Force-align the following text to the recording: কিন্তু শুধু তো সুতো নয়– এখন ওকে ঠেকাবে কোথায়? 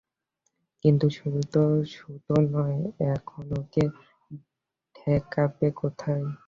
কিন্তু 0.83 1.05
শুধু 1.09 1.41
তো 1.53 1.61
সুতো 1.93 2.35
নয়– 2.53 2.81
এখন 3.11 3.45
ওকে 3.59 3.83
ঠেকাবে 4.95 5.67
কোথায়? 5.79 6.25